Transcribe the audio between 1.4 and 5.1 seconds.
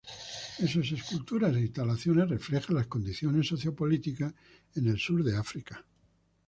e instalaciones, refleja las condiciones socio-políticas en el